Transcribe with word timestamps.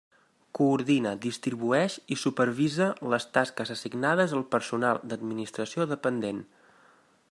Coordina, 0.59 1.11
distribueix 1.25 1.97
i 2.15 2.17
supervisa 2.23 2.89
les 3.15 3.29
tasques 3.37 3.75
assignades 3.77 4.35
al 4.39 4.45
personal 4.57 5.05
d'administració 5.13 5.91
dependent. 5.97 6.47